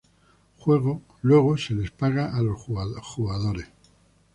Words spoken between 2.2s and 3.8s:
a los jugadores.